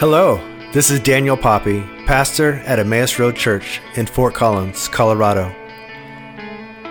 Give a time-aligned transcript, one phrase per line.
[0.00, 0.40] Hello,
[0.72, 5.54] this is Daniel Poppy, pastor at Emmaus Road Church in Fort Collins, Colorado.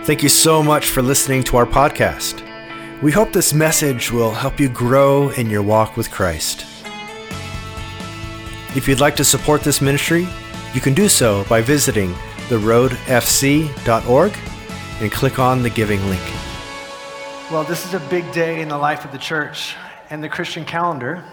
[0.04, 2.44] Thank you so much for listening to our podcast.
[3.02, 6.68] We hope this message will help you grow in your walk with Christ.
[8.76, 10.28] If you'd like to support this ministry,
[10.76, 12.14] you can do so by visiting
[12.50, 14.37] theroadfc.org
[15.01, 16.32] and click on the giving link.
[17.50, 19.73] Well, this is a big day in the life of the church
[20.12, 21.23] and the Christian calendar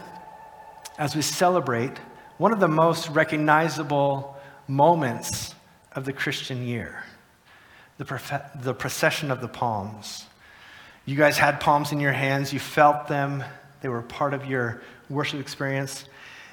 [0.98, 1.98] as we celebrate
[2.38, 4.37] one of the most recognizable
[4.68, 5.54] moments
[5.92, 7.04] of the Christian year
[7.98, 10.27] the, the procession of the palms.
[11.06, 13.42] You guys had palms in your hands, you felt them,
[13.80, 16.04] they were part of your worship experience.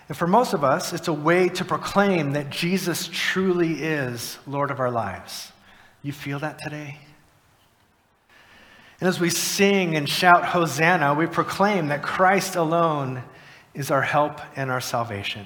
[0.08, 4.72] And for most of us, it's a way to proclaim that Jesus truly is Lord
[4.72, 5.52] of our lives.
[6.02, 7.00] You feel that today?
[9.00, 13.23] And as we sing and shout Hosanna, we proclaim that Christ alone
[13.73, 15.45] is our help and our salvation.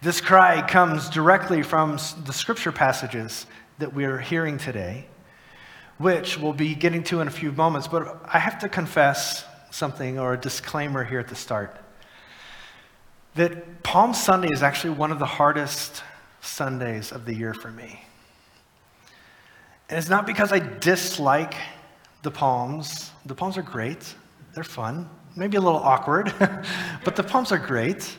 [0.00, 3.46] This cry comes directly from the scripture passages
[3.78, 5.06] that we're hearing today,
[5.98, 7.88] which we'll be getting to in a few moments.
[7.88, 11.76] But I have to confess something or a disclaimer here at the start
[13.34, 16.02] that Palm Sunday is actually one of the hardest
[16.40, 18.04] Sundays of the year for me.
[19.88, 21.54] And it's not because I dislike
[22.22, 23.12] the palms.
[23.26, 24.14] The palms are great,
[24.54, 25.08] they're fun,
[25.38, 26.34] maybe a little awkward,
[27.04, 28.16] but the pumps are great.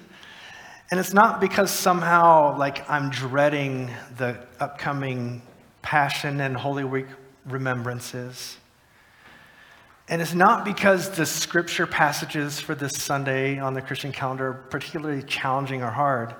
[0.89, 5.41] And it's not because somehow like I'm dreading the upcoming
[5.81, 7.07] Passion and Holy Week
[7.45, 8.57] remembrances.
[10.07, 14.53] And it's not because the scripture passages for this Sunday on the Christian calendar are
[14.53, 16.33] particularly challenging or hard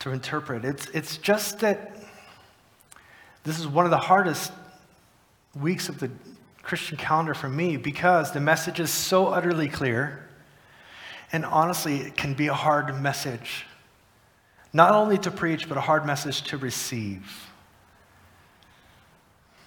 [0.00, 0.64] to interpret.
[0.64, 1.96] It's, it's just that
[3.44, 4.52] this is one of the hardest
[5.54, 6.10] weeks of the
[6.66, 10.28] Christian calendar for me because the message is so utterly clear.
[11.30, 13.64] And honestly, it can be a hard message,
[14.72, 17.48] not only to preach, but a hard message to receive.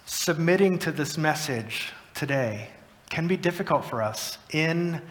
[0.05, 2.67] Submitting to this message today
[3.09, 5.01] can be difficult for us in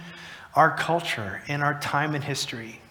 [0.55, 2.83] our culture, in our time in history.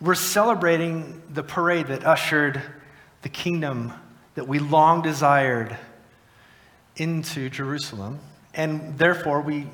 [0.00, 2.62] We're celebrating the parade that ushered
[3.22, 3.92] the kingdom
[4.36, 5.76] that we long desired
[6.96, 8.20] into Jerusalem,
[8.54, 9.66] and therefore we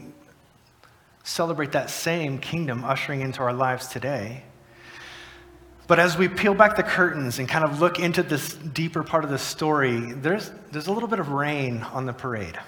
[1.24, 4.44] celebrate that same kingdom ushering into our lives today.
[5.86, 9.24] But as we peel back the curtains and kind of look into this deeper part
[9.24, 12.58] of the story, there's, there's a little bit of rain on the parade.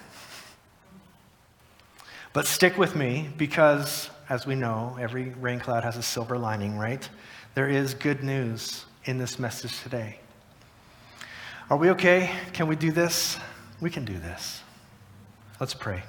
[2.32, 6.78] But stick with me because, as we know, every rain cloud has a silver lining,
[6.78, 7.06] right?
[7.54, 10.18] There is good news in this message today.
[11.68, 12.30] Are we okay?
[12.52, 13.36] Can we do this?
[13.80, 14.62] We can do this.
[15.58, 16.02] Let's pray.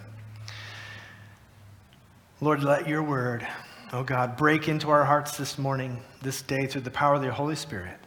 [2.42, 3.48] Lord, let your word,
[3.94, 7.32] oh God, break into our hearts this morning, this day, through the power of the
[7.32, 7.98] Holy Spirit,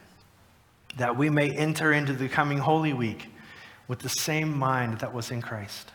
[0.97, 3.29] that we may enter into the coming Holy Week
[3.87, 5.91] with the same mind that was in Christ,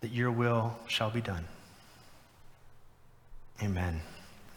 [0.00, 1.46] that your will shall be done.
[3.62, 4.00] Amen.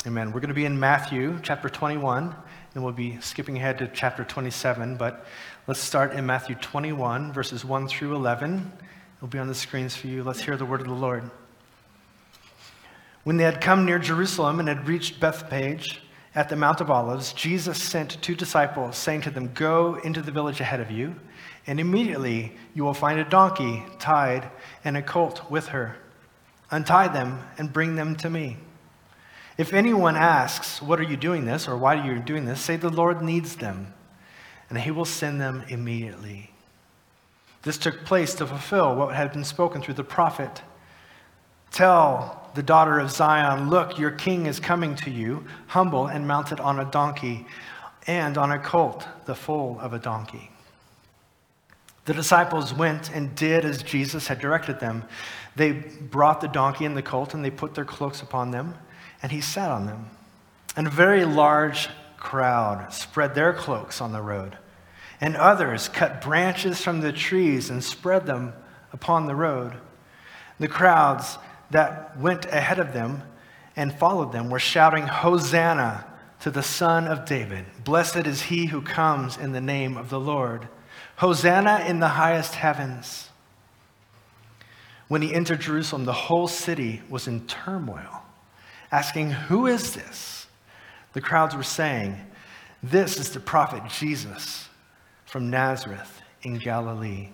[0.06, 0.32] Amen.
[0.32, 2.36] We're going to be in Matthew chapter 21,
[2.76, 5.26] and we'll be skipping ahead to chapter 27, but
[5.68, 8.72] let's start in Matthew 21, verses 1 through 11.
[9.18, 10.24] It'll be on the screens for you.
[10.24, 11.30] Let's hear the word of the Lord.
[13.24, 16.02] When they had come near Jerusalem and had reached Bethphage
[16.34, 20.32] at the Mount of Olives, Jesus sent two disciples, saying to them, Go into the
[20.32, 21.16] village ahead of you,
[21.68, 24.50] and immediately you will find a donkey tied
[24.84, 25.98] and a colt with her.
[26.72, 28.58] Untie them and bring them to me.
[29.58, 31.68] If anyone asks, What are you doing this?
[31.68, 32.62] or Why are you doing this?
[32.62, 33.94] say, The Lord needs them,
[34.72, 36.50] and he will send them immediately.
[37.62, 40.64] This took place to fulfill what had been spoken through the prophet.
[41.70, 46.60] Tell the daughter of Zion, Look, your king is coming to you, humble and mounted
[46.60, 47.46] on a donkey,
[48.08, 50.50] and on a colt, the foal of a donkey.
[52.06, 55.04] The disciples went and did as Jesus had directed them.
[55.56, 58.74] They brought the donkey and the colt, and they put their cloaks upon them
[59.22, 60.10] and he sat on them.
[60.76, 61.90] And a very large
[62.22, 64.58] crowd spread their cloaks on the road.
[65.20, 68.54] And others cut branches from the trees and spread them
[68.94, 69.74] upon the road.
[70.60, 71.38] The crowds
[71.72, 73.24] that went ahead of them
[73.76, 76.06] and followed them were shouting, Hosanna
[76.42, 77.66] to the Son of David.
[77.84, 80.68] Blessed is he who comes in the name of the Lord.
[81.18, 83.30] Hosanna in the highest heavens.
[85.08, 88.24] When he entered Jerusalem, the whole city was in turmoil
[88.92, 90.41] asking, Who is this?
[91.14, 92.16] The crowds were saying,
[92.82, 94.68] This is the prophet Jesus
[95.26, 97.30] from Nazareth in Galilee.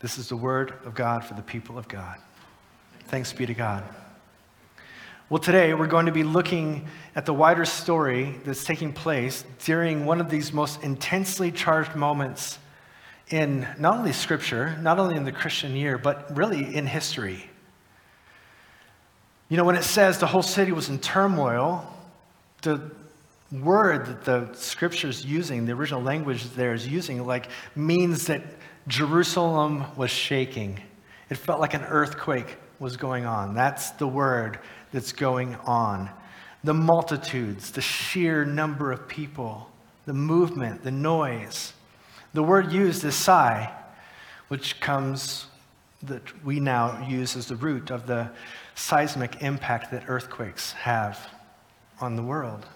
[0.00, 2.18] This is the word of God for the people of God.
[3.08, 3.84] Thanks be to God.
[5.28, 10.04] Well, today we're going to be looking at the wider story that's taking place during
[10.06, 12.58] one of these most intensely charged moments
[13.28, 17.48] in not only Scripture, not only in the Christian year, but really in history.
[19.48, 21.86] You know, when it says the whole city was in turmoil,
[22.62, 22.90] the
[23.52, 28.42] word that the scripture is using, the original language there is using, like means that
[28.88, 30.80] Jerusalem was shaking.
[31.28, 33.54] It felt like an earthquake was going on.
[33.54, 34.58] That's the word
[34.92, 36.10] that's going on.
[36.64, 39.70] The multitudes, the sheer number of people,
[40.06, 41.72] the movement, the noise.
[42.32, 43.72] The word used is sigh,
[44.48, 45.46] which comes
[46.02, 48.30] that we now use as the root of the
[48.74, 51.28] seismic impact that earthquakes have
[52.00, 52.66] on the world.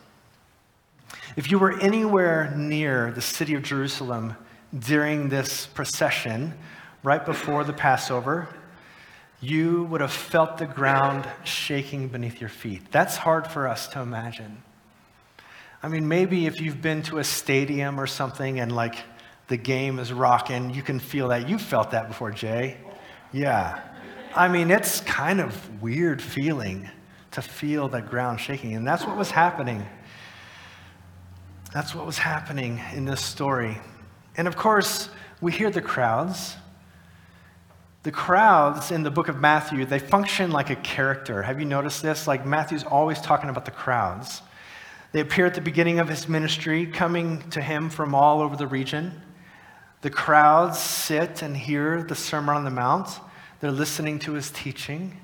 [1.37, 4.37] If you were anywhere near the city of Jerusalem
[4.79, 6.55] during this procession,
[7.03, 8.49] right before the Passover,
[9.41, 12.91] you would have felt the ground shaking beneath your feet.
[12.91, 14.63] That's hard for us to imagine.
[15.83, 18.97] I mean, maybe if you've been to a stadium or something and like
[19.49, 21.49] the game is rocking, you can feel that.
[21.49, 22.79] You felt that before, Jay.
[23.33, 23.81] Yeah.
[24.35, 26.89] I mean, it's kind of weird feeling
[27.35, 28.75] to feel the ground shaking.
[28.75, 29.85] And that's what was happening.
[31.73, 33.79] That's what was happening in this story.
[34.37, 35.09] And of course,
[35.41, 36.57] we hear the crowds.
[38.05, 41.43] The crowds in the book of Matthew, they function like a character.
[41.43, 42.29] Have you noticed this?
[42.29, 44.41] Like Matthew's always talking about the crowds.
[45.11, 48.67] They appear at the beginning of his ministry, coming to him from all over the
[48.67, 49.21] region.
[50.03, 53.09] The crowds sit and hear the Sermon on the Mount.
[53.61, 55.19] They're listening to his teaching.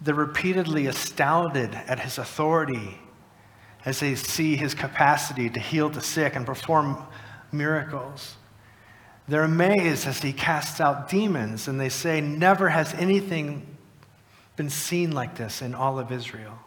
[0.00, 2.98] They're repeatedly astounded at his authority
[3.84, 7.02] as they see his capacity to heal the sick and perform
[7.52, 8.36] miracles.
[9.28, 13.76] They're amazed as he casts out demons, and they say, Never has anything
[14.56, 16.58] been seen like this in all of Israel.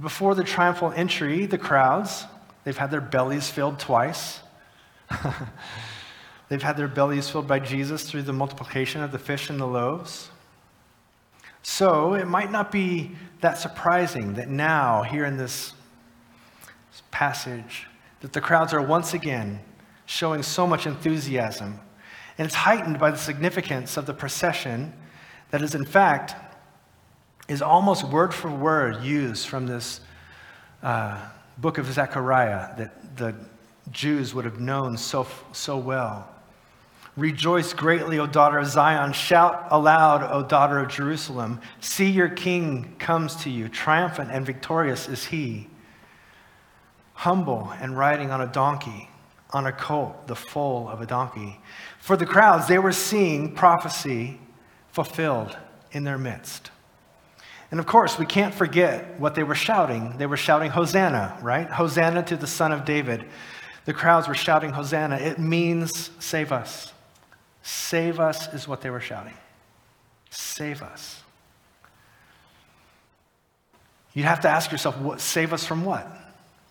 [0.00, 2.24] Before the triumphal entry, the crowds,
[2.64, 4.40] they've had their bellies filled twice.
[6.48, 9.66] they've had their bellies filled by Jesus through the multiplication of the fish and the
[9.66, 10.30] loaves.
[11.62, 15.74] So it might not be that surprising that now, here in this
[17.10, 17.86] passage,
[18.20, 19.60] that the crowds are once again
[20.06, 21.78] showing so much enthusiasm.
[22.36, 24.92] And it's heightened by the significance of the procession
[25.50, 26.34] that is, in fact,
[27.48, 30.00] is almost word for word used from this
[30.82, 31.18] uh,
[31.58, 33.34] book of Zechariah that the
[33.90, 36.28] Jews would have known so, so well.
[37.18, 39.12] Rejoice greatly, O daughter of Zion.
[39.12, 41.60] Shout aloud, O daughter of Jerusalem.
[41.80, 43.68] See, your king comes to you.
[43.68, 45.68] Triumphant and victorious is he.
[47.14, 49.08] Humble and riding on a donkey
[49.50, 51.58] on a colt, the foal of a donkey.
[51.98, 54.38] For the crowds, they were seeing prophecy
[54.92, 55.56] fulfilled
[55.92, 56.70] in their midst.
[57.70, 60.16] And of course, we can't forget what they were shouting.
[60.18, 61.68] They were shouting, Hosanna, right?
[61.68, 63.24] Hosanna to the Son of David.
[63.86, 65.16] The crowds were shouting, Hosanna.
[65.16, 66.92] It means save us.
[67.68, 69.34] Save us is what they were shouting.
[70.30, 71.22] Save us.
[74.14, 76.08] You'd have to ask yourself, what, save us from what?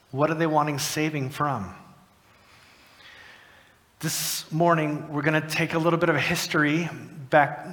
[0.09, 1.71] What are they wanting saving from?
[3.99, 6.89] This morning, we're going to take a little bit of a history
[7.29, 7.67] back,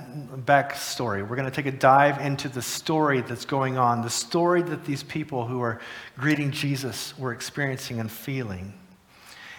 [0.45, 1.23] back story.
[1.23, 4.85] We're going to take a dive into the story that's going on, the story that
[4.85, 5.81] these people who are
[6.19, 8.75] greeting Jesus were experiencing and feeling.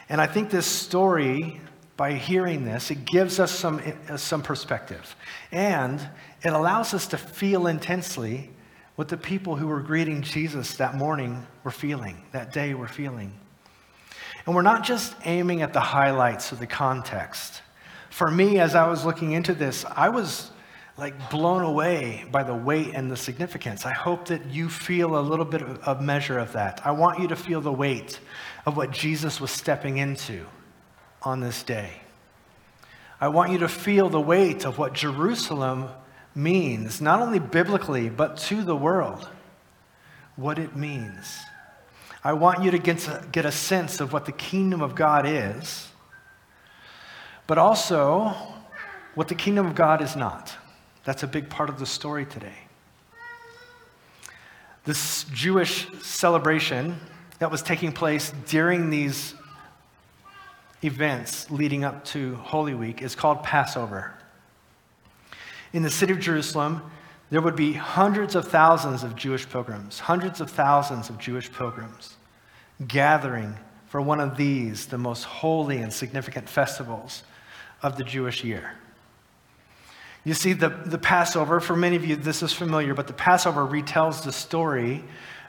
[0.07, 1.61] And I think this story,
[1.97, 5.15] by hearing this, it gives us some, uh, some perspective.
[5.51, 5.99] And
[6.43, 8.49] it allows us to feel intensely
[8.95, 13.33] what the people who were greeting Jesus that morning were feeling, that day were feeling.
[14.45, 17.61] And we're not just aiming at the highlights of the context.
[18.09, 20.51] For me, as I was looking into this, I was
[20.97, 23.85] like blown away by the weight and the significance.
[23.85, 26.81] I hope that you feel a little bit of measure of that.
[26.85, 28.19] I want you to feel the weight
[28.65, 30.45] of what Jesus was stepping into
[31.25, 32.01] on this day.
[33.19, 35.89] I want you to feel the weight of what Jerusalem
[36.35, 39.27] means, not only biblically, but to the world,
[40.35, 41.39] what it means.
[42.23, 45.87] I want you to get, a, sense of what the kingdom of God is,
[47.47, 48.35] but also
[49.13, 50.55] what the kingdom of God is not.
[51.05, 52.57] That's a big part of the story today.
[54.83, 56.99] This Jewish celebration
[57.39, 59.35] that was taking place during these
[60.85, 64.13] events leading up to Holy Week is called Passover.
[65.73, 66.81] In the city of Jerusalem,
[67.29, 72.15] there would be hundreds of thousands of Jewish pilgrims, hundreds of thousands of Jewish pilgrims
[72.87, 73.55] gathering
[73.87, 77.23] for one of these, the most holy and significant festivals
[77.81, 78.73] of the Jewish year.
[80.23, 83.65] You see, the, the Passover, for many of you, this is familiar, but the Passover
[83.65, 85.03] retells the story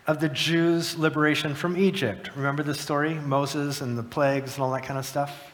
[0.06, 2.30] of the Jews' liberation from Egypt.
[2.36, 3.14] Remember the story?
[3.14, 5.52] Moses and the plagues and all that kind of stuff?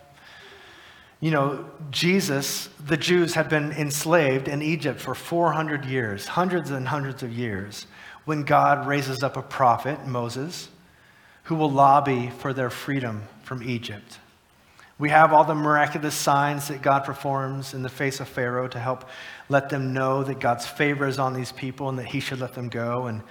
[1.20, 6.88] You know, Jesus, the Jews had been enslaved in Egypt for 400 years, hundreds and
[6.88, 7.86] hundreds of years,
[8.24, 10.68] when God raises up a prophet, Moses,
[11.44, 14.18] who will lobby for their freedom from Egypt.
[14.98, 18.78] We have all the miraculous signs that God performs in the face of Pharaoh to
[18.78, 19.08] help
[19.48, 22.54] let them know that God's favor is on these people and that he should let
[22.54, 23.06] them go.
[23.06, 23.22] And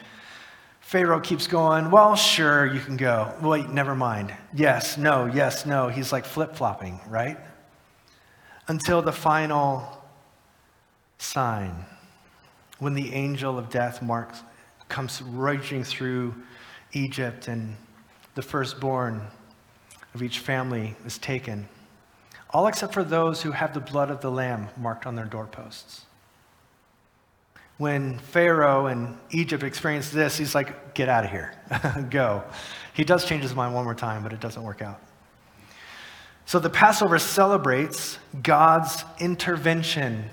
[0.91, 3.33] Pharaoh keeps going, Well, sure, you can go.
[3.41, 4.33] Wait, never mind.
[4.53, 5.87] Yes, no, yes, no.
[5.87, 7.37] He's like flip flopping, right?
[8.67, 10.03] Until the final
[11.17, 11.85] sign,
[12.79, 14.43] when the angel of death marks,
[14.89, 16.35] comes raging through
[16.91, 17.77] Egypt and
[18.35, 19.21] the firstborn
[20.13, 21.69] of each family is taken,
[22.49, 26.01] all except for those who have the blood of the Lamb marked on their doorposts.
[27.81, 31.55] When Pharaoh and Egypt experienced this, he's like, get out of here,
[32.11, 32.43] go.
[32.93, 35.01] He does change his mind one more time, but it doesn't work out.
[36.45, 40.25] So the Passover celebrates God's intervention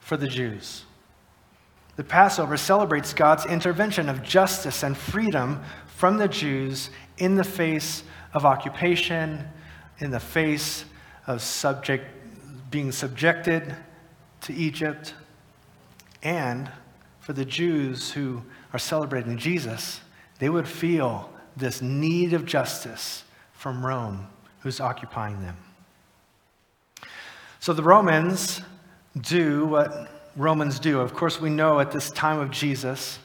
[0.00, 0.86] for the Jews.
[1.94, 8.02] The Passover celebrates God's intervention of justice and freedom from the Jews in the face
[8.34, 9.46] of occupation,
[10.00, 10.84] in the face
[11.28, 12.06] of subject,
[12.72, 13.76] being subjected
[14.40, 15.14] to Egypt,
[16.24, 16.68] and
[17.28, 18.40] for the Jews who
[18.72, 20.00] are celebrating Jesus,
[20.38, 24.28] they would feel this need of justice from Rome,
[24.60, 25.58] who's occupying them.
[27.60, 28.62] So the Romans
[29.20, 31.00] do what Romans do.
[31.00, 33.18] Of course, we know at this time of Jesus,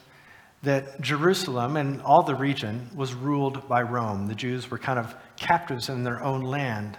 [0.64, 4.26] that Jerusalem and all the region was ruled by Rome.
[4.26, 6.98] The Jews were kind of captives in their own land.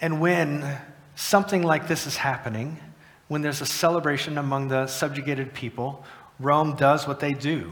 [0.00, 0.78] And when
[1.16, 2.78] something like this is happening,
[3.30, 6.04] when there's a celebration among the subjugated people,
[6.40, 7.70] Rome does what they do.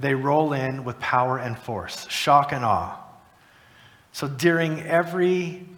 [0.00, 2.98] They roll in with power and force, shock and awe.
[4.10, 5.68] So during every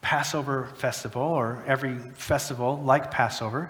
[0.00, 3.68] Passover festival, or every festival like Passover,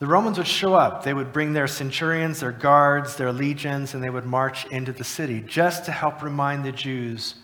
[0.00, 1.04] the Romans would show up.
[1.04, 5.04] They would bring their centurions, their guards, their legions, and they would march into the
[5.04, 7.36] city just to help remind the Jews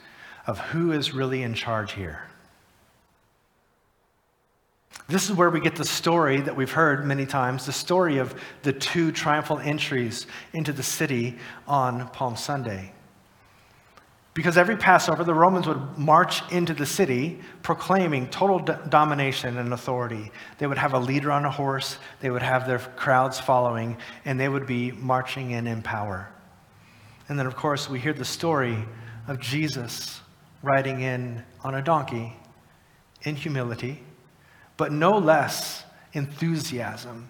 [0.48, 2.29] of who is really in charge here.
[5.10, 8.32] This is where we get the story that we've heard many times the story of
[8.62, 11.36] the two triumphal entries into the city
[11.66, 12.92] on Palm Sunday.
[14.34, 19.72] Because every Passover, the Romans would march into the city proclaiming total d- domination and
[19.72, 20.30] authority.
[20.58, 24.38] They would have a leader on a horse, they would have their crowds following, and
[24.38, 26.32] they would be marching in in power.
[27.28, 28.78] And then, of course, we hear the story
[29.26, 30.20] of Jesus
[30.62, 32.36] riding in on a donkey
[33.24, 34.04] in humility,
[34.80, 35.84] but no less
[36.14, 37.28] enthusiasm,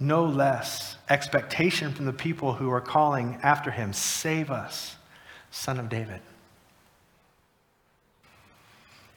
[0.00, 4.96] no less expectation from the people who are calling after him Save us
[5.50, 6.22] son of David.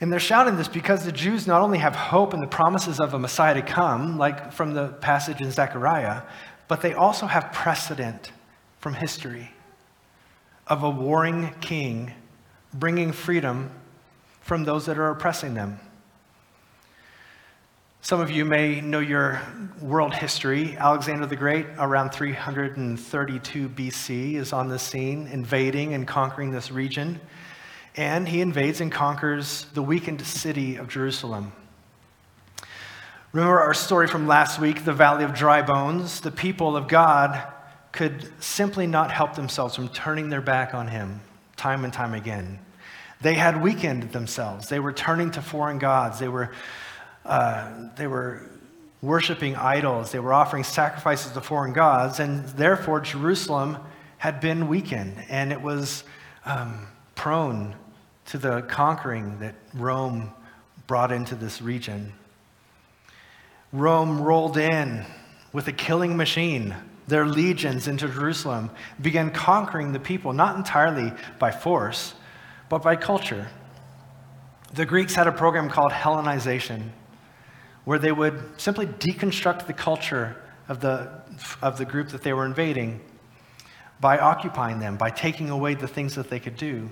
[0.01, 3.13] And they're shouting this because the Jews not only have hope in the promises of
[3.13, 6.23] a Messiah to come, like from the passage in Zechariah,
[6.67, 8.33] but they also have precedent
[8.79, 9.49] from history
[10.67, 12.11] of a warring king
[12.73, 13.71] bringing freedom
[14.41, 15.79] from those that are oppressing them.
[18.05, 19.41] Some of you may know your
[19.81, 20.77] world history.
[20.77, 27.19] Alexander the Great, around 332 BC, is on the scene, invading and conquering this region.
[27.95, 31.51] And he invades and conquers the weakened city of Jerusalem.
[33.31, 36.19] Remember our story from last week, the Valley of Dry Bones?
[36.19, 37.41] The people of God
[37.91, 41.21] could simply not help themselves from turning their back on him
[41.57, 42.59] time and time again.
[43.21, 44.69] They had weakened themselves.
[44.69, 46.19] They were turning to foreign gods.
[46.19, 46.51] They were
[47.25, 48.49] uh, they were
[49.01, 53.77] worshiping idols, they were offering sacrifices to foreign gods, and therefore Jerusalem
[54.17, 56.03] had been weakened and it was
[56.45, 57.75] um, prone
[58.25, 60.31] to the conquering that Rome
[60.87, 62.13] brought into this region.
[63.71, 65.05] Rome rolled in
[65.53, 66.75] with a killing machine,
[67.07, 72.13] their legions into Jerusalem, began conquering the people, not entirely by force,
[72.69, 73.47] but by culture.
[74.73, 76.89] The Greeks had a program called Hellenization
[77.85, 80.35] where they would simply deconstruct the culture
[80.67, 81.09] of the,
[81.61, 82.99] of the group that they were invading
[84.01, 86.89] by occupying them, by taking away the things that they could do.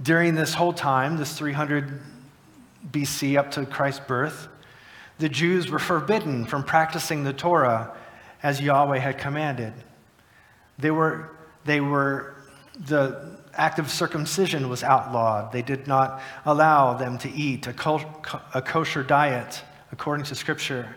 [0.00, 2.00] During this whole time, this 300
[2.90, 4.48] BC up to Christ's birth,
[5.18, 7.96] the Jews were forbidden from practicing the Torah
[8.42, 9.72] as Yahweh had commanded.
[10.78, 12.34] They were, they were,
[12.78, 15.52] the act of circumcision was outlawed.
[15.52, 19.62] They did not allow them to eat a, a kosher diet
[19.94, 20.96] according to Scripture.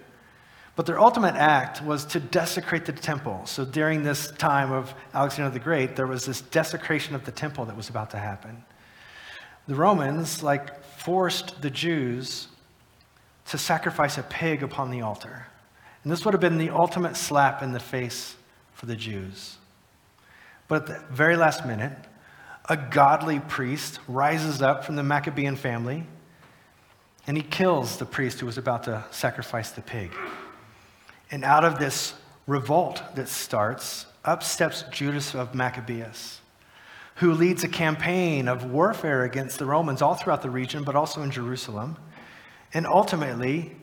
[0.76, 3.46] But their ultimate act was to desecrate the temple.
[3.46, 7.66] So during this time of Alexander the Great, there was this desecration of the temple
[7.66, 8.64] that was about to happen.
[9.68, 12.48] The Romans, like, forced the Jews
[13.50, 15.46] to sacrifice a pig upon the altar.
[16.04, 18.36] And this would have been the ultimate slap in the face
[18.74, 19.58] for the Jews.
[20.68, 21.96] But at the very last minute,
[22.68, 26.08] a godly priest rises up from the Maccabean family
[27.28, 30.12] and he kills the priest who was about to sacrifice the pig.
[31.30, 32.14] And out of this
[32.48, 36.40] revolt that starts, up steps Judas of Maccabeus,
[37.16, 41.22] who leads a campaign of warfare against the Romans all throughout the region, but also
[41.22, 41.98] in Jerusalem.
[42.74, 43.76] And ultimately,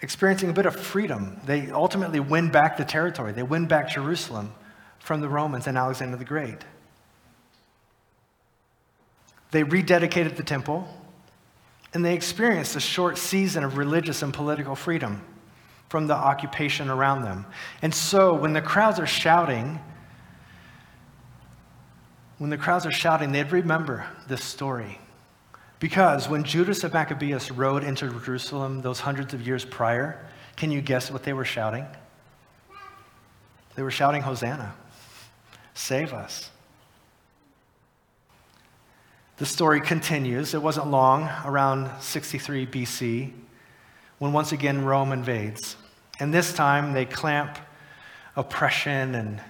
[0.00, 3.32] experiencing a bit of freedom, they ultimately win back the territory.
[3.32, 4.52] They win back Jerusalem
[4.98, 6.64] from the Romans and Alexander the Great.
[9.52, 10.88] They rededicated the temple
[11.94, 15.22] and they experienced a short season of religious and political freedom
[15.88, 17.44] from the occupation around them.
[17.82, 19.78] And so when the crowds are shouting,
[22.38, 24.98] when the crowds are shouting, they'd remember this story.
[25.80, 30.24] Because when Judas of Maccabeus rode into Jerusalem those hundreds of years prior,
[30.56, 31.84] can you guess what they were shouting?
[33.74, 34.74] They were shouting, Hosanna,
[35.74, 36.51] save us.
[39.42, 40.54] The story continues.
[40.54, 43.32] It wasn't long, around 63 BC,
[44.20, 45.74] when once again Rome invades.
[46.20, 47.58] And this time they clamp
[48.36, 49.40] oppression and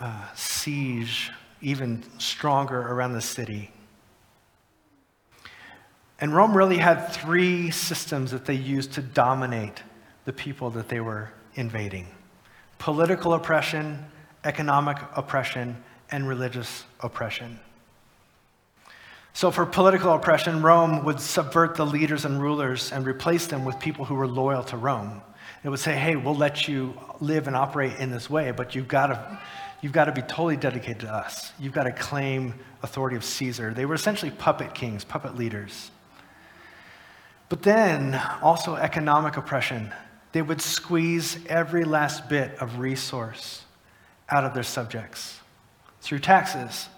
[0.00, 1.30] uh, siege
[1.62, 3.70] even stronger around the city.
[6.20, 9.84] And Rome really had three systems that they used to dominate
[10.24, 12.08] the people that they were invading
[12.78, 14.06] political oppression,
[14.42, 17.60] economic oppression, and religious oppression.
[19.36, 23.80] So, for political oppression, Rome would subvert the leaders and rulers and replace them with
[23.80, 25.22] people who were loyal to Rome.
[25.64, 28.86] It would say, hey, we'll let you live and operate in this way, but you've
[28.86, 29.40] got to,
[29.80, 31.52] you've got to be totally dedicated to us.
[31.58, 32.54] You've got to claim
[32.84, 33.74] authority of Caesar.
[33.74, 35.90] They were essentially puppet kings, puppet leaders.
[37.48, 39.92] But then, also economic oppression.
[40.30, 43.64] They would squeeze every last bit of resource
[44.28, 45.40] out of their subjects
[46.02, 46.88] through taxes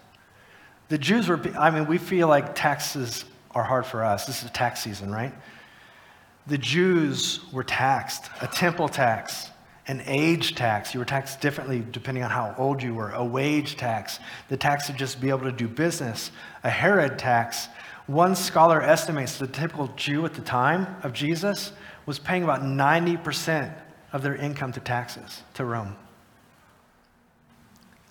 [0.89, 4.27] the Jews were, I mean, we feel like taxes are hard for us.
[4.27, 5.35] This is tax season, right?
[6.47, 9.51] The Jews were taxed a temple tax,
[9.89, 10.95] an age tax.
[10.95, 14.87] You were taxed differently depending on how old you were, a wage tax, the tax
[14.87, 16.31] to just be able to do business,
[16.63, 17.69] a Herod tax.
[18.07, 21.73] One scholar estimates the typical Jew at the time of Jesus
[22.05, 23.75] was paying about 90%
[24.13, 25.97] of their income to taxes to Rome.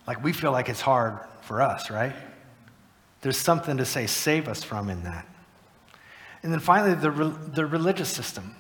[0.05, 2.13] Like we feel like it's hard for us, right?
[3.21, 5.27] There's something to say, save us from in that.
[6.43, 7.09] And then finally, the,
[7.53, 8.55] the religious system.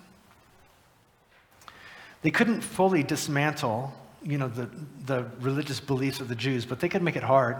[2.23, 4.69] They couldn't fully dismantle, you know, the,
[5.05, 7.57] the religious beliefs of the Jews, but they could make it hard.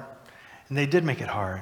[0.67, 1.61] And they did make it hard.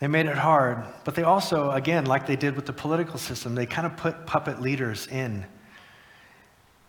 [0.00, 3.54] They made it hard, but they also, again, like they did with the political system,
[3.54, 5.46] they kind of put puppet leaders in,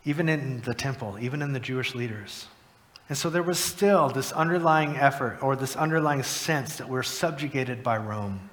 [0.03, 2.47] even in the temple, even in the Jewish leaders.
[3.07, 7.83] And so there was still this underlying effort or this underlying sense that we're subjugated
[7.83, 8.49] by Rome.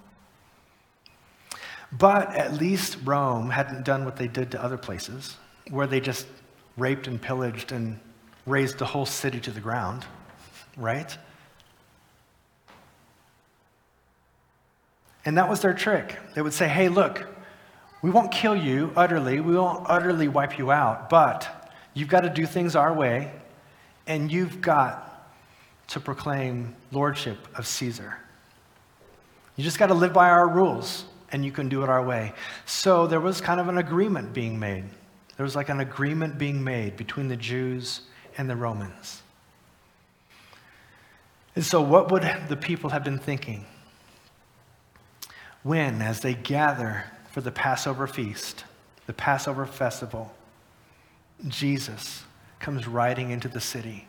[1.90, 5.36] But at least Rome hadn't done what they did to other places,
[5.70, 6.26] where they just
[6.76, 7.98] raped and pillaged and
[8.46, 10.04] razed the whole city to the ground,
[10.76, 11.16] right?
[15.24, 16.18] And that was their trick.
[16.34, 17.26] They would say, hey, look,
[18.02, 22.30] we won't kill you utterly, we won't utterly wipe you out, but you've got to
[22.30, 23.32] do things our way,
[24.06, 25.30] and you've got
[25.88, 28.16] to proclaim lordship of Caesar.
[29.56, 32.32] You just got to live by our rules, and you can do it our way.
[32.66, 34.84] So there was kind of an agreement being made.
[35.36, 38.02] There was like an agreement being made between the Jews
[38.38, 39.22] and the Romans.
[41.54, 43.66] And so, what would the people have been thinking
[45.62, 48.64] when, as they gather for the Passover feast,
[49.06, 50.34] the Passover festival,
[51.46, 52.24] Jesus
[52.62, 54.06] comes riding into the city.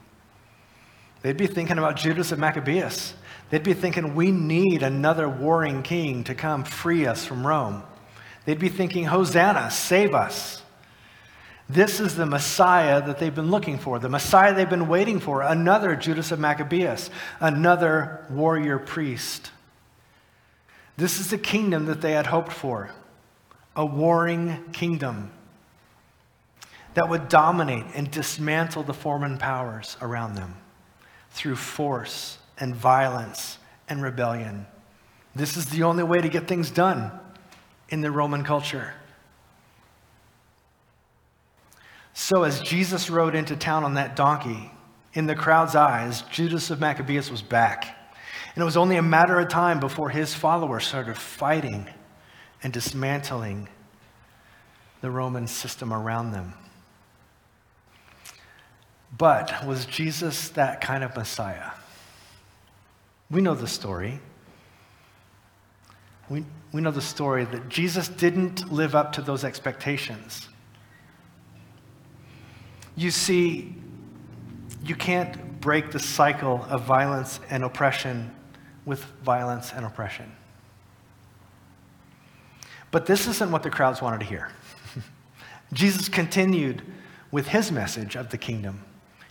[1.22, 3.16] They'd be thinking about Judas of Maccabeus.
[3.50, 7.84] They'd be thinking, we need another warring king to come free us from Rome.
[8.46, 10.62] They'd be thinking, Hosanna, save us.
[11.70, 15.42] This is the Messiah that they've been looking for, the Messiah they've been waiting for,
[15.42, 19.52] another Judas of Maccabeus, another warrior priest.
[20.98, 22.92] This is the kingdom that they had hoped for
[23.76, 25.32] a warring kingdom
[26.93, 30.56] that would dominate and dismantle the foreign powers around them
[31.32, 33.58] through force and violence
[33.89, 34.67] and rebellion.
[35.36, 37.12] This is the only way to get things done
[37.89, 38.93] in the Roman culture.
[42.13, 44.71] So, as Jesus rode into town on that donkey,
[45.13, 47.97] in the crowd's eyes, Judas of Maccabeus was back.
[48.56, 51.88] And it was only a matter of time before his followers started fighting
[52.62, 53.67] and dismantling
[55.01, 56.53] the Roman system around them.
[59.17, 61.71] But was Jesus that kind of Messiah?
[63.30, 64.19] We know the story.
[66.30, 70.47] We, we know the story that Jesus didn't live up to those expectations.
[72.95, 73.76] You see,
[74.84, 78.34] you can't break the cycle of violence and oppression
[78.86, 80.32] with violence and oppression.
[82.91, 84.49] But this isn't what the crowds wanted to hear.
[85.73, 86.84] Jesus continued
[87.32, 88.84] with his message of the kingdom.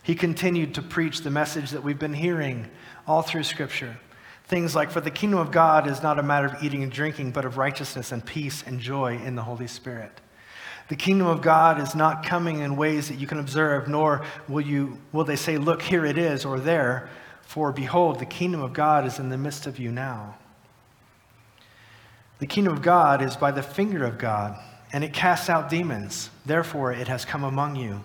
[0.03, 2.69] He continued to preach the message that we've been hearing
[3.07, 3.97] all through Scripture.
[4.45, 7.31] Things like, For the kingdom of God is not a matter of eating and drinking,
[7.31, 10.11] but of righteousness and peace and joy in the Holy Spirit.
[10.89, 14.61] The kingdom of God is not coming in ways that you can observe, nor will,
[14.61, 17.09] you, will they say, Look, here it is, or there.
[17.41, 20.35] For behold, the kingdom of God is in the midst of you now.
[22.39, 24.57] The kingdom of God is by the finger of God,
[24.91, 26.29] and it casts out demons.
[26.45, 28.01] Therefore, it has come among you.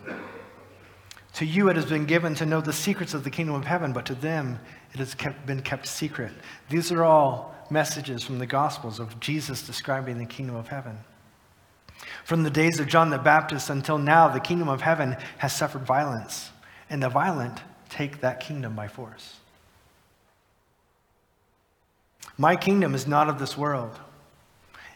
[1.38, 3.92] To you it has been given to know the secrets of the kingdom of heaven,
[3.92, 4.58] but to them
[4.92, 6.32] it has kept, been kept secret.
[6.68, 10.98] These are all messages from the Gospels of Jesus describing the kingdom of heaven.
[12.24, 15.82] From the days of John the Baptist until now, the kingdom of heaven has suffered
[15.82, 16.50] violence,
[16.90, 19.36] and the violent take that kingdom by force.
[22.36, 23.96] My kingdom is not of this world.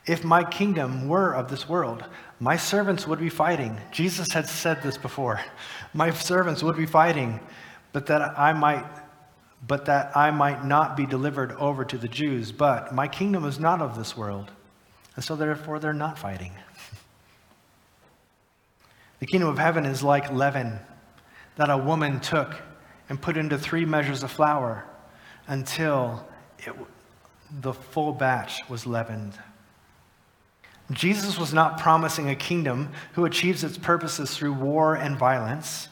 [0.06, 2.02] If my kingdom were of this world,
[2.42, 3.80] my servants would be fighting.
[3.92, 5.40] Jesus had said this before.
[5.94, 7.38] My servants would be fighting,
[7.92, 8.84] but that I might
[9.64, 12.50] but that I might not be delivered over to the Jews.
[12.50, 14.50] But my kingdom is not of this world.
[15.14, 16.50] And so therefore they're not fighting.
[19.20, 20.80] The kingdom of heaven is like leaven
[21.54, 22.56] that a woman took
[23.08, 24.84] and put into three measures of flour
[25.46, 26.26] until
[26.58, 26.74] it,
[27.60, 29.38] the full batch was leavened.
[30.92, 35.88] Jesus was not promising a kingdom who achieves its purposes through war and violence.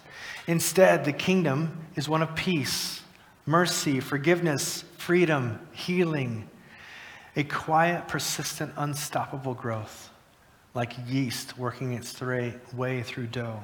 [0.47, 3.03] Instead, the kingdom is one of peace,
[3.47, 6.49] mercy, forgiveness, freedom, healing,
[7.37, 10.11] a quiet, persistent, unstoppable growth
[10.75, 13.63] like yeast working its way through dough.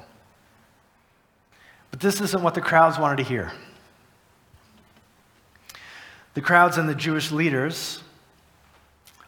[1.91, 3.51] But this isn't what the crowds wanted to hear.
[6.33, 8.03] The crowds and the Jewish leaders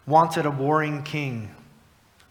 [0.05, 1.49] wanted a warring king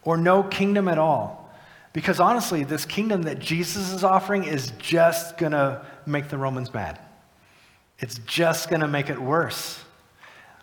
[0.03, 1.49] or no kingdom at all.
[1.91, 6.73] Because honestly, this kingdom that Jesus is offering is just going to make the Romans
[6.73, 6.99] mad.
[7.99, 9.83] It's just going to make it worse.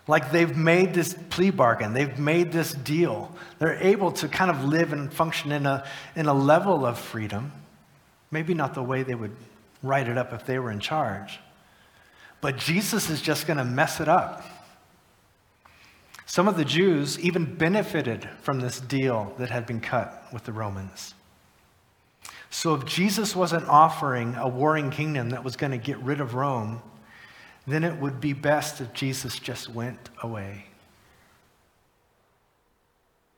[0.07, 3.35] Like they've made this plea bargain, they've made this deal.
[3.59, 7.51] They're able to kind of live and function in a, in a level of freedom.
[8.31, 9.35] Maybe not the way they would
[9.83, 11.39] write it up if they were in charge.
[12.39, 14.45] But Jesus is just going to mess it up.
[16.27, 20.51] Some of the Jews even benefited from this deal that had been cut with the
[20.51, 21.15] Romans.
[22.49, 26.35] So if Jesus wasn't offering a warring kingdom that was going to get rid of
[26.35, 26.81] Rome,
[27.65, 30.65] then it would be best if Jesus just went away.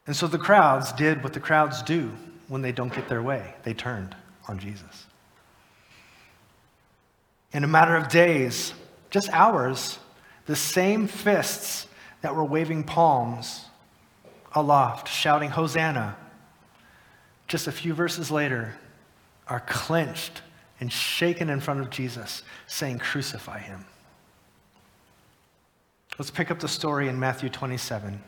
[0.08, 2.12] And so the crowds did what the crowds do
[2.47, 4.15] when they don't get their way they turned
[4.47, 5.06] on Jesus.
[7.54, 8.73] In a matter of days,
[9.12, 9.99] just hours,
[10.47, 11.86] the same fists
[12.21, 13.65] that were waving palms
[14.53, 16.17] aloft, shouting, Hosanna,
[17.47, 18.75] just a few verses later,
[19.47, 20.41] are clenched
[20.79, 23.86] and shaken in front of Jesus, saying, Crucify him.
[26.17, 28.21] Let's pick up the story in Matthew 27.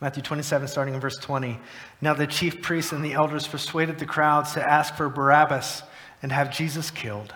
[0.00, 1.58] Matthew 27, starting in verse 20.
[2.00, 5.82] Now the chief priests and the elders persuaded the crowds to ask for Barabbas
[6.22, 7.34] and have Jesus killed.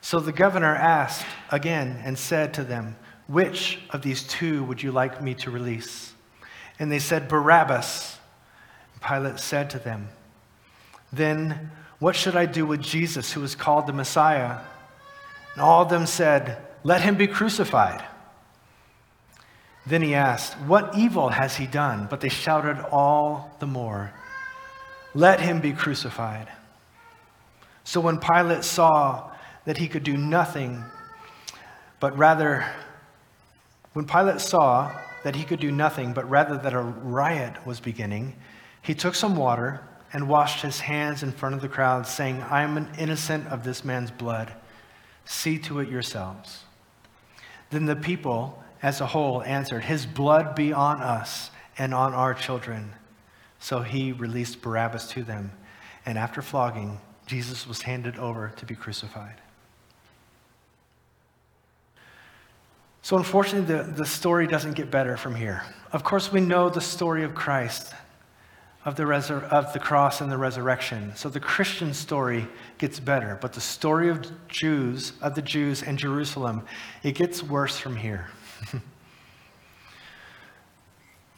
[0.00, 2.96] So the governor asked again and said to them,
[3.26, 6.12] Which of these two would you like me to release?
[6.78, 8.18] And they said, Barabbas.
[9.06, 10.08] Pilate said to them,
[11.12, 14.58] Then what should I do with Jesus, who is called the Messiah?
[15.54, 18.02] And all of them said, let him be crucified.
[19.86, 22.06] Then he asked, What evil has he done?
[22.08, 24.12] But they shouted all the more,
[25.14, 26.48] Let him be crucified.
[27.84, 29.30] So when Pilate saw
[29.64, 30.84] that he could do nothing,
[32.00, 32.64] but rather,
[33.92, 34.90] when Pilate saw
[35.24, 38.34] that he could do nothing, but rather that a riot was beginning,
[38.80, 39.80] he took some water
[40.12, 43.84] and washed his hands in front of the crowd, saying, I am innocent of this
[43.84, 44.52] man's blood.
[45.24, 46.64] See to it yourselves.
[47.70, 52.34] Then the people as a whole answered, His blood be on us and on our
[52.34, 52.92] children.
[53.60, 55.52] So he released Barabbas to them.
[56.04, 59.41] And after flogging, Jesus was handed over to be crucified.
[63.04, 65.64] So, unfortunately, the, the story doesn't get better from here.
[65.90, 67.92] Of course, we know the story of Christ,
[68.84, 71.12] of the, resur- of the cross and the resurrection.
[71.16, 72.46] So, the Christian story
[72.78, 73.36] gets better.
[73.40, 76.62] But the story of Jews, of the Jews and Jerusalem,
[77.02, 78.28] it gets worse from here.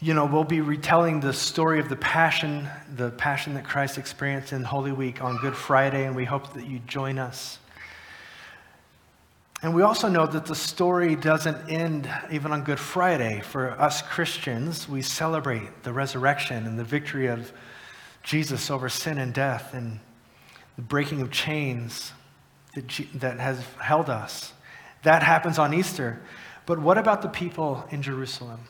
[0.00, 4.52] you know, we'll be retelling the story of the passion, the passion that Christ experienced
[4.52, 7.58] in Holy Week on Good Friday, and we hope that you join us.
[9.64, 13.40] And we also know that the story doesn't end even on Good Friday.
[13.40, 17.50] For us Christians, we celebrate the resurrection and the victory of
[18.22, 20.00] Jesus over sin and death and
[20.76, 22.12] the breaking of chains
[22.74, 24.52] that, that has held us.
[25.02, 26.20] That happens on Easter.
[26.66, 28.60] But what about the people in Jerusalem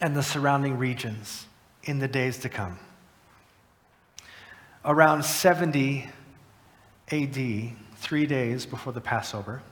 [0.00, 1.46] and the surrounding regions
[1.82, 2.78] in the days to come?
[4.84, 6.08] Around 70
[7.10, 9.62] AD, three days before the Passover,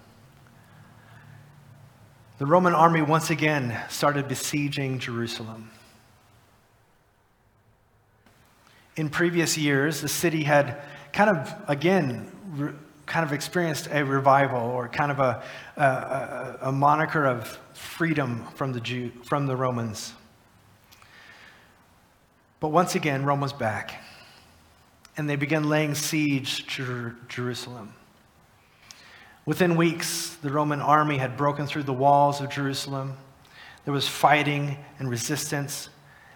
[2.38, 5.70] the Roman army once again started besieging Jerusalem.
[8.96, 10.80] In previous years, the city had
[11.12, 12.72] kind of, again, re-
[13.06, 15.42] kind of experienced a revival or kind of a,
[15.76, 20.12] a, a moniker of freedom from the, Jew, from the Romans.
[22.60, 24.00] But once again, Rome was back,
[25.16, 27.94] and they began laying siege to Jerusalem.
[29.48, 33.16] Within weeks, the Roman army had broken through the walls of Jerusalem.
[33.86, 35.88] There was fighting and resistance.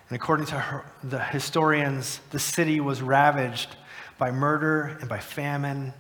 [0.09, 3.77] And according to her, the historians, the city was ravaged
[4.17, 5.93] by murder and by famine.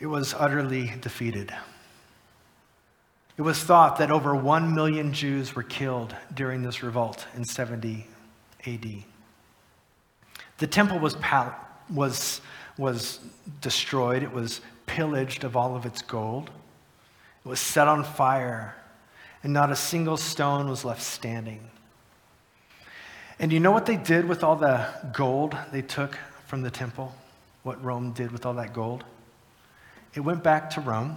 [0.00, 1.54] It was utterly defeated.
[3.36, 8.04] It was thought that over 1 million Jews were killed during this revolt in 70
[8.66, 9.04] AD.
[10.58, 11.16] The temple was,
[11.88, 12.40] was,
[12.76, 13.20] was
[13.60, 14.60] destroyed, it was
[14.98, 16.50] pillaged of all of its gold.
[17.44, 18.74] It was set on fire,
[19.44, 21.60] and not a single stone was left standing.
[23.38, 27.14] And you know what they did with all the gold they took from the temple?
[27.62, 29.04] What Rome did with all that gold?
[30.14, 31.16] It went back to Rome.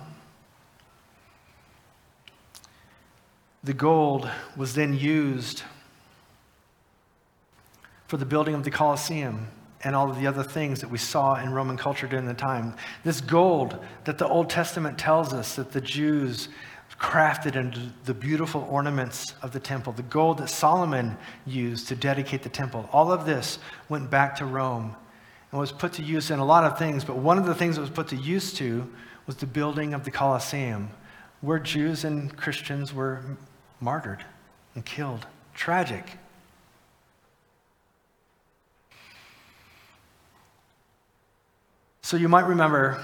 [3.64, 5.64] The gold was then used
[8.06, 9.48] for the building of the Colosseum
[9.84, 12.76] and all of the other things that we saw in Roman culture during the time.
[13.04, 16.50] This gold that the Old Testament tells us that the Jews
[17.02, 21.18] crafted into the beautiful ornaments of the temple, the gold that Solomon
[21.48, 23.58] used to dedicate the temple, all of this
[23.90, 24.96] went back to Rome
[25.52, 27.76] and was put to use in a lot of things, but one of the things
[27.76, 28.88] that was put to use to
[29.26, 30.92] was the building of the Colosseum,
[31.42, 33.22] where Jews and Christians were
[33.80, 34.24] martyred
[34.76, 35.26] and killed.
[35.56, 36.06] Tragic.
[42.12, 43.02] So you might remember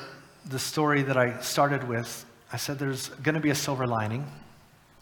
[0.50, 2.26] the story that I started with.
[2.52, 4.30] I said there's going to be a silver lining.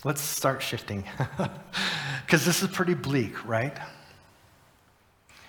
[0.04, 1.06] Let's start shifting.
[2.24, 3.76] Because this is pretty bleak, right?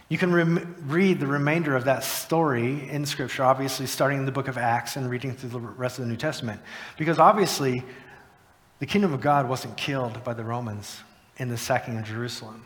[0.09, 4.33] You can rem- read the remainder of that story in Scripture, obviously, starting in the
[4.33, 6.59] book of Acts and reading through the rest of the New Testament.
[6.97, 7.85] Because obviously,
[8.79, 11.03] the kingdom of God wasn't killed by the Romans
[11.37, 12.65] in the sacking of Jerusalem.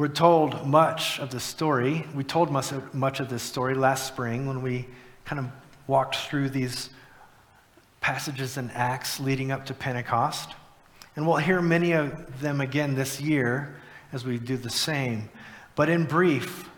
[0.00, 2.06] We're told much of the story.
[2.14, 4.86] We told much of, much of this story last spring when we
[5.26, 5.52] kind of
[5.86, 6.88] walked through these
[8.00, 10.54] passages in Acts leading up to Pentecost.
[11.16, 13.76] And we'll hear many of them again this year
[14.10, 15.28] as we do the same.
[15.74, 16.70] But in brief,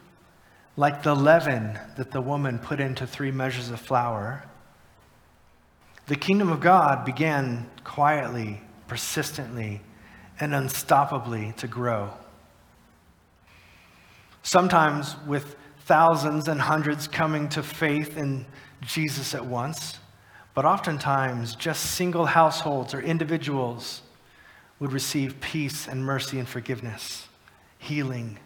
[0.77, 4.43] like the leaven that the woman put into three measures of flour,
[6.09, 9.81] the kingdom of God began quietly, persistently,
[10.41, 12.15] and unstoppably to grow
[14.43, 18.45] sometimes with thousands and hundreds coming to faith in
[18.81, 19.99] Jesus at once,
[20.55, 24.03] but oftentimes just single households or individuals
[24.79, 27.29] would receive peace and mercy and forgiveness,
[27.79, 28.39] healing.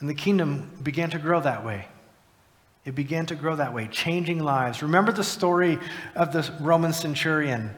[0.00, 1.86] And the kingdom began to grow that way.
[2.84, 4.82] It began to grow that way, changing lives.
[4.82, 5.78] Remember the story
[6.16, 7.70] of the Roman centurion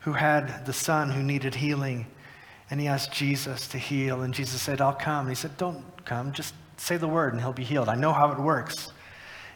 [0.00, 2.06] who had the son who needed healing
[2.70, 5.20] and he asked Jesus to heal, and Jesus said, I'll come.
[5.20, 7.88] And he said, Don't come, just say the word and he'll be healed.
[7.88, 8.90] I know how it works.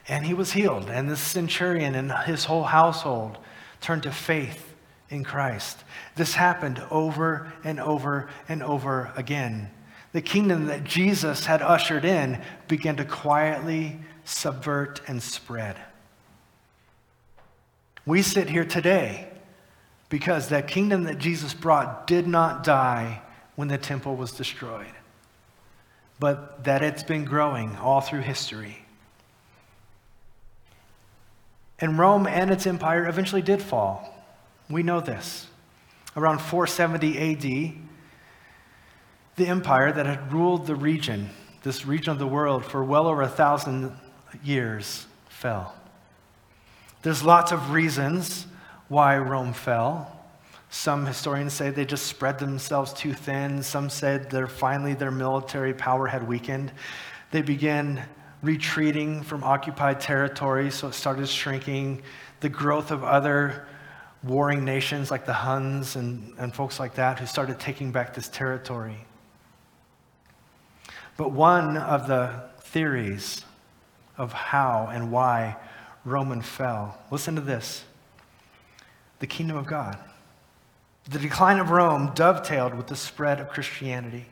[0.08, 3.38] And he was healed, and this centurion and his whole household
[3.80, 4.74] turned to faith
[5.08, 5.84] in Christ.
[6.16, 9.70] This happened over and over and over again.
[10.12, 15.76] The kingdom that Jesus had ushered in began to quietly subvert and spread.
[18.04, 19.28] We sit here today
[20.08, 23.22] because that kingdom that Jesus brought did not die
[23.54, 24.92] when the temple was destroyed,
[26.22, 28.84] but that it's been growing all through history.
[31.80, 34.24] And Rome and its empire eventually did fall.
[34.70, 35.48] We know this.
[36.16, 37.74] Around 470 AD,
[39.34, 41.30] the empire that had ruled the region,
[41.64, 43.92] this region of the world, for well over a thousand
[44.44, 45.74] years, fell.
[47.02, 48.46] There's lots of reasons
[48.86, 50.21] why Rome fell.
[50.72, 53.62] Some historians say they just spread themselves too thin.
[53.62, 56.72] Some said that finally their military power had weakened.
[57.30, 58.02] They began
[58.40, 62.02] retreating from occupied territory, so it started shrinking.
[62.40, 63.68] The growth of other
[64.22, 68.28] warring nations like the Huns and, and folks like that who started taking back this
[68.30, 69.04] territory.
[71.18, 73.44] But one of the theories
[74.16, 75.56] of how and why
[76.06, 77.84] Roman fell, listen to this
[79.18, 79.98] the kingdom of God.
[81.08, 84.26] The decline of Rome dovetailed with the spread of Christianity.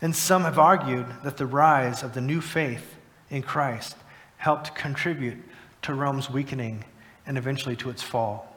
[0.00, 2.96] And some have argued that the rise of the new faith
[3.30, 3.96] in Christ
[4.36, 5.38] helped contribute
[5.82, 6.84] to Rome's weakening
[7.24, 8.48] and eventually to its fall.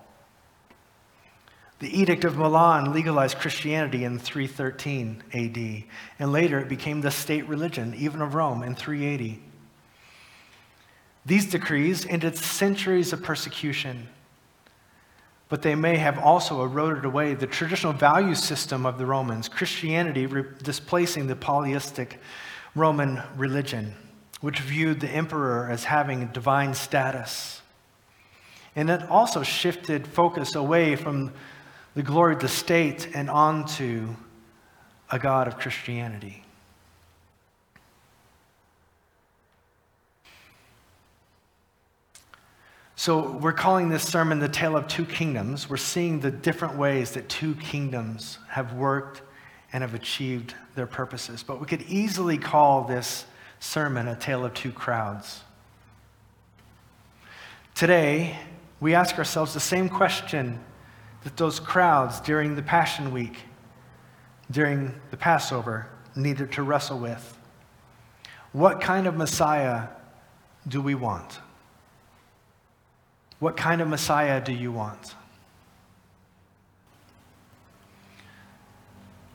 [1.79, 5.83] The Edict of Milan legalized Christianity in 313 AD,
[6.17, 9.43] and later it became the state religion, even of Rome, in 380.
[11.25, 14.07] These decrees ended centuries of persecution
[15.49, 20.25] but they may have also eroded away the traditional value system of the Romans, Christianity
[20.25, 22.19] re- displacing the polytheistic
[22.73, 23.93] Roman religion,
[24.41, 27.61] which viewed the emperor as having divine status.
[28.75, 31.31] And it also shifted focus away from
[31.95, 34.15] the glory of the state and onto
[35.11, 36.44] a God of Christianity.
[42.97, 45.69] So, we're calling this sermon the Tale of Two Kingdoms.
[45.69, 49.21] We're seeing the different ways that two kingdoms have worked
[49.73, 51.43] and have achieved their purposes.
[51.43, 53.25] But we could easily call this
[53.59, 55.41] sermon a tale of two crowds.
[57.73, 58.39] Today,
[58.79, 60.57] we ask ourselves the same question
[61.25, 63.39] that those crowds during the Passion Week,
[64.49, 67.37] during the Passover, needed to wrestle with.
[68.53, 69.89] What kind of Messiah
[70.65, 71.39] do we want?
[73.39, 75.15] What kind of Messiah do you want?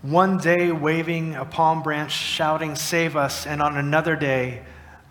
[0.03, 4.63] One day waving a palm branch, shouting, Save us, and on another day,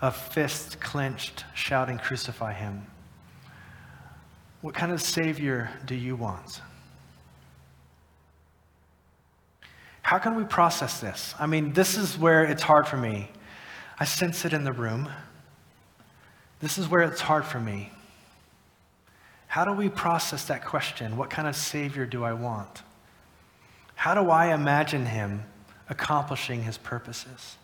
[0.02, 2.88] a fist clenched, shouting, Crucify him.
[4.62, 6.62] What kind of Savior do you want?
[10.02, 11.36] How can we process this?
[11.39, 13.30] I mean, this is where it's hard for me.
[13.99, 15.08] I sense it in the room.
[16.62, 17.91] This is where it's hard for me.
[19.49, 21.17] How do we process that question?
[21.17, 22.83] What kind of Savior do I want?
[23.95, 25.43] How do I imagine him
[25.89, 27.57] accomplishing his purposes?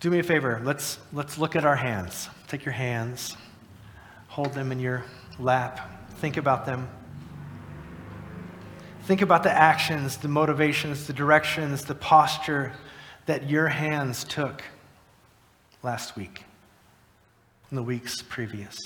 [0.00, 0.62] Do me a favor.
[0.64, 2.30] Let's, let's look at our hands.
[2.48, 3.36] Take your hands,
[4.28, 5.04] hold them in your
[5.38, 6.88] lap, think about them.
[9.02, 12.72] Think about the actions, the motivations, the directions, the posture
[13.26, 14.62] that your hands took
[15.82, 16.42] last week
[17.70, 18.76] in the weeks previous.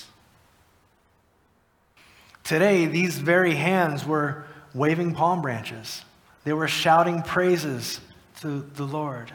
[2.44, 6.02] Today, these very hands were waving palm branches.
[6.44, 8.00] They were shouting praises
[8.40, 9.32] to the Lord.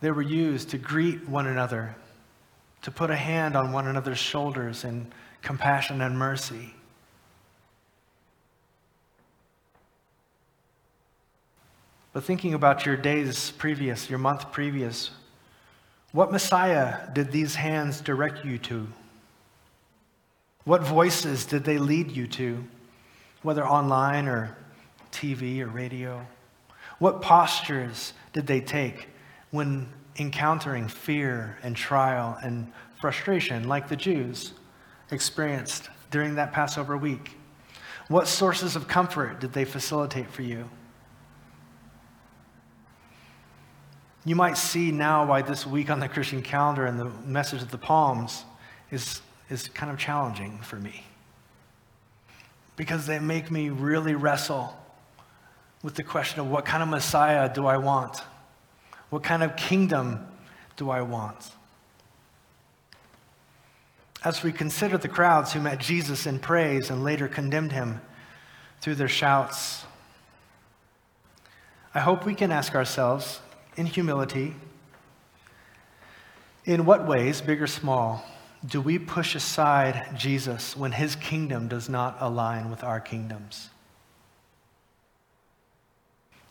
[0.00, 1.94] They were used to greet one another,
[2.82, 6.74] to put a hand on one another's shoulders in compassion and mercy.
[12.12, 15.10] But thinking about your days previous, your month previous,
[16.12, 18.86] what Messiah did these hands direct you to?
[20.64, 22.64] What voices did they lead you to,
[23.42, 24.56] whether online or
[25.12, 26.26] TV or radio?
[26.98, 29.08] What postures did they take
[29.50, 34.52] when encountering fear and trial and frustration, like the Jews
[35.10, 37.36] experienced during that Passover week?
[38.08, 40.68] What sources of comfort did they facilitate for you?
[44.24, 47.70] You might see now why this week on the Christian calendar and the message of
[47.70, 48.44] the Palms
[48.90, 51.04] is, is kind of challenging for me.
[52.76, 54.76] Because they make me really wrestle
[55.82, 58.22] with the question of what kind of Messiah do I want?
[59.08, 60.26] What kind of kingdom
[60.76, 61.52] do I want?
[64.22, 68.02] As we consider the crowds who met Jesus in praise and later condemned him
[68.82, 69.84] through their shouts,
[71.94, 73.40] I hope we can ask ourselves
[73.76, 74.54] in humility
[76.64, 78.24] In what ways, big or small,
[78.64, 83.70] do we push aside Jesus when his kingdom does not align with our kingdoms?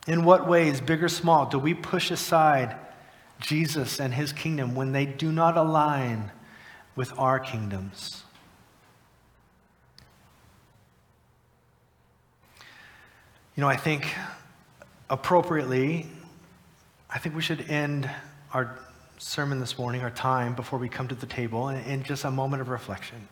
[0.07, 2.75] In what ways, big or small, do we push aside
[3.39, 6.31] Jesus and his kingdom when they do not align
[6.95, 8.23] with our kingdoms?
[13.55, 14.11] You know, I think
[15.09, 16.07] appropriately,
[17.11, 18.09] I think we should end
[18.53, 18.77] our
[19.17, 22.61] sermon this morning, our time before we come to the table, in, just a moment
[22.61, 23.27] of reflection.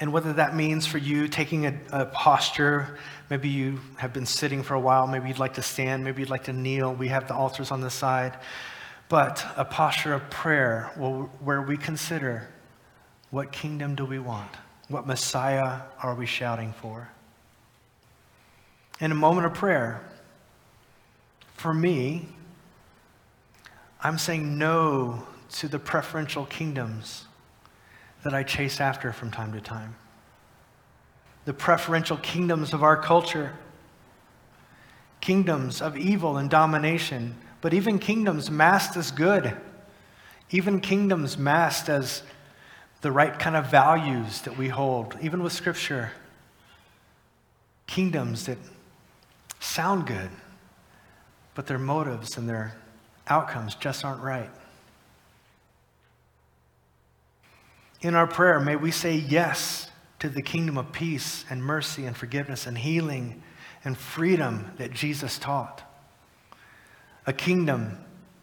[0.00, 2.98] And whether that means for you taking a, a, posture,
[3.30, 6.30] maybe you have been sitting for a while, maybe you'd like to stand, maybe you'd
[6.30, 6.94] like to kneel.
[6.94, 8.36] We have the altars on the side.
[9.08, 12.48] But a posture of prayer where we consider
[13.30, 14.50] what kingdom do we want?
[14.88, 17.10] What Messiah are we shouting for?
[19.00, 20.00] In a moment of prayer,
[21.54, 22.28] for me,
[24.00, 27.26] I'm saying no to the preferential kingdoms
[28.24, 29.94] that I chase after from time to time.
[31.44, 33.54] The preferential kingdoms of our culture,
[35.20, 39.56] kingdoms of evil and domination, but even kingdoms masked as good,
[40.50, 42.22] even kingdoms masked as
[43.00, 46.10] the right kind of values that we hold, even with Scripture,
[47.86, 48.58] kingdoms that
[49.60, 50.30] sound good
[51.58, 52.76] but their motives and their
[53.26, 54.48] outcomes just aren't right.
[58.00, 59.90] In our prayer, may we say yes
[60.20, 63.42] to the kingdom of peace and mercy and forgiveness and healing
[63.84, 65.82] and freedom that Jesus taught.
[67.26, 67.98] A kingdom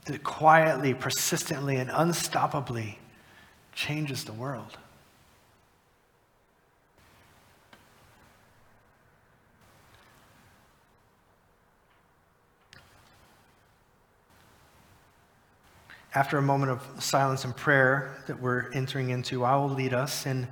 [0.07, 2.97] that quietly, persistently, and unstoppably
[3.71, 4.77] changes the world.
[16.15, 20.25] After a moment of silence and prayer that we're entering into, I will lead us
[20.25, 20.47] in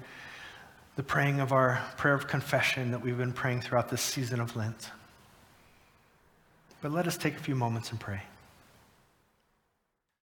[0.97, 4.55] the praying of our prayer of confession that we've been praying throughout this season of
[4.57, 4.91] Lent.
[6.82, 8.22] But let us take a few moments and pray.